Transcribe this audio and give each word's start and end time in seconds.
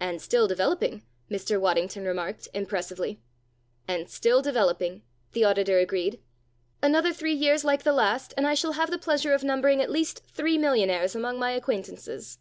"And 0.00 0.22
still 0.22 0.48
developing," 0.48 1.02
Mr. 1.30 1.60
Waddington 1.60 2.06
remarked, 2.06 2.48
impressively. 2.54 3.20
"And 3.86 4.08
still 4.08 4.40
developing," 4.40 5.02
the 5.32 5.44
auditor 5.44 5.78
agreed. 5.80 6.18
"Another 6.82 7.12
three 7.12 7.34
years 7.34 7.62
like 7.62 7.82
the 7.82 7.92
last 7.92 8.32
and 8.38 8.46
I 8.46 8.54
shall 8.54 8.72
have 8.72 8.90
the 8.90 8.96
pleasure 8.98 9.34
of 9.34 9.44
numbering 9.44 9.82
at 9.82 9.90
least 9.90 10.22
three 10.30 10.56
millionaires 10.56 11.14
among 11.14 11.38
my 11.38 11.50
acquaintances." 11.50 12.38